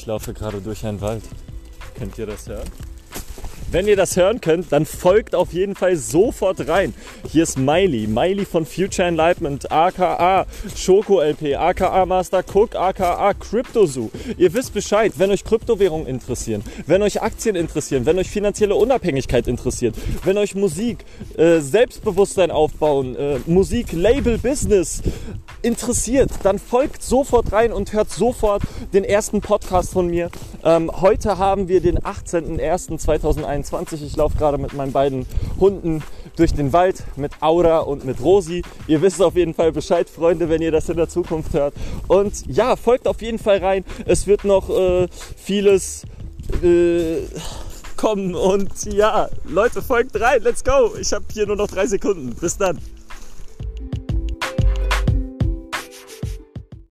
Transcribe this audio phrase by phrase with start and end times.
[0.00, 1.22] Ich laufe gerade durch einen Wald.
[1.94, 2.66] Könnt ihr das hören?
[3.72, 6.92] Wenn ihr das hören könnt, dann folgt auf jeden Fall sofort rein.
[7.30, 14.10] Hier ist Miley, Miley von Future Enlightenment, aka Schoko LP, aka Master Cook, aka CryptoZoo.
[14.36, 19.46] Ihr wisst Bescheid, wenn euch Kryptowährungen interessieren, wenn euch Aktien interessieren, wenn euch finanzielle Unabhängigkeit
[19.46, 19.94] interessiert,
[20.24, 21.04] wenn euch Musik,
[21.36, 25.00] äh, Selbstbewusstsein aufbauen, äh, Musik, Label, Business
[25.62, 28.62] interessiert, dann folgt sofort rein und hört sofort
[28.92, 30.28] den ersten Podcast von mir.
[30.62, 34.04] Ähm, heute haben wir den 18.01.2021.
[34.04, 35.26] Ich laufe gerade mit meinen beiden
[35.58, 36.02] Hunden
[36.36, 38.62] durch den Wald mit Aura und mit Rosi.
[38.86, 41.74] Ihr wisst auf jeden Fall Bescheid, Freunde, wenn ihr das in der Zukunft hört.
[42.08, 43.84] Und ja, folgt auf jeden Fall rein.
[44.06, 46.04] Es wird noch äh, vieles
[46.62, 47.22] äh,
[47.96, 48.34] kommen.
[48.34, 50.42] Und ja, Leute, folgt rein.
[50.42, 50.92] Let's go.
[51.00, 52.34] Ich habe hier nur noch drei Sekunden.
[52.34, 52.78] Bis dann.